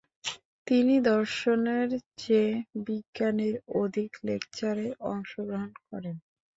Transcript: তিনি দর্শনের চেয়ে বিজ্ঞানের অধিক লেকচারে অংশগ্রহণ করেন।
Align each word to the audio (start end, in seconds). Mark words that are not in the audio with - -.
তিনি 0.67 0.95
দর্শনের 1.09 1.89
চেয়ে 2.17 2.53
বিজ্ঞানের 2.85 3.53
অধিক 3.81 4.11
লেকচারে 4.27 4.85
অংশগ্রহণ 5.11 5.69
করেন। 5.87 6.15